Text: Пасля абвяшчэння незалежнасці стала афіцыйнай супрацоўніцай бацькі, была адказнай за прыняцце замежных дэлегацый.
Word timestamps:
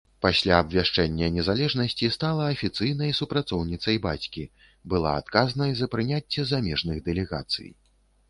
Пасля 0.25 0.53
абвяшчэння 0.59 1.27
незалежнасці 1.33 2.07
стала 2.15 2.47
афіцыйнай 2.53 3.13
супрацоўніцай 3.19 4.01
бацькі, 4.07 4.43
была 4.93 5.11
адказнай 5.25 5.71
за 5.83 5.91
прыняцце 5.95 6.47
замежных 6.53 7.05
дэлегацый. 7.09 7.69